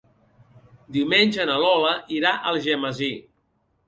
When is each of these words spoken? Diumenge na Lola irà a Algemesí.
Diumenge 0.95 1.45
na 1.49 1.57
Lola 1.63 1.91
irà 2.21 2.31
a 2.39 2.41
Algemesí. 2.53 3.11